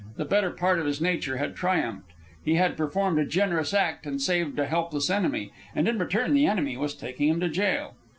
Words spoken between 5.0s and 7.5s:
enemy, and in return the enemy was taking him to